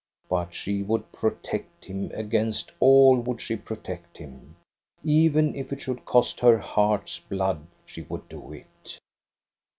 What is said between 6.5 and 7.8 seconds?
heart's blood,